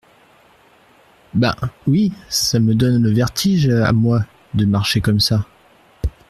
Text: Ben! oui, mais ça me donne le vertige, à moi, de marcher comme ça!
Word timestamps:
Ben! 1.35 1.53
oui, 1.85 2.11
mais 2.11 2.23
ça 2.27 2.59
me 2.59 2.73
donne 2.73 3.03
le 3.03 3.11
vertige, 3.11 3.69
à 3.69 3.91
moi, 3.93 4.25
de 4.55 4.65
marcher 4.65 4.99
comme 4.99 5.19
ça! 5.19 5.45